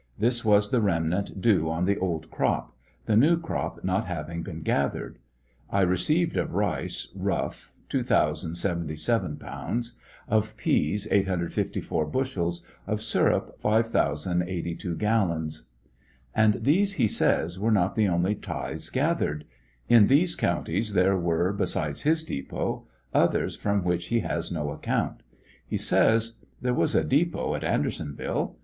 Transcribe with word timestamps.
This 0.17 0.43
was 0.43 0.71
the 0.71 0.81
remnant 0.81 1.41
due 1.43 1.69
on 1.69 1.85
the 1.85 1.99
old 1.99 2.31
crop, 2.31 2.75
the 3.05 3.15
new 3.15 3.37
crop 3.39 3.83
not 3.83 4.05
having 4.05 4.41
been 4.41 4.63
gathered. 4.63 5.19
I 5.69 5.81
received 5.81 6.37
of 6.37 6.55
rice, 6.55 7.09
(rough,) 7.13 7.71
2,077 7.89 9.37
pounds; 9.37 9.99
of 10.27 10.57
peas, 10.57 11.07
854 11.11 12.07
bushels; 12.07 12.63
of 12.87 12.99
sirup, 13.03 13.59
5,082 13.61 14.95
gallons. 14.95 15.67
And 16.33 16.55
these, 16.63 16.93
he 16.93 17.07
says, 17.07 17.59
were 17.59 17.69
not 17.69 17.93
the 17.93 18.07
only 18.07 18.33
tithes 18.33 18.89
gathered. 18.89 19.45
In 19.87 20.07
these 20.07 20.35
counties 20.35 20.93
there 20.93 21.15
were, 21.15 21.53
besides 21.53 22.01
his 22.01 22.23
depot, 22.23 22.87
others 23.13 23.55
from 23.55 23.83
which 23.83 24.07
he 24.07 24.21
has 24.21 24.51
no 24.51 24.71
account. 24.71 25.21
He 25.67 25.77
says: 25.77 26.37
There 26.59 26.73
was 26.73 26.95
a 26.95 27.03
depot 27.03 27.53
at 27.53 27.63
Andersonville. 27.63 28.57